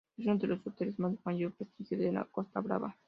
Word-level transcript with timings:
Es 0.17 0.25
uno 0.25 0.37
de 0.39 0.47
los 0.47 0.65
hoteles 0.65 0.95
con 0.95 1.19
mayor 1.23 1.53
prestigio 1.53 1.95
de 1.99 2.11
la 2.11 2.25
Costa 2.25 2.59
Brava. 2.59 2.97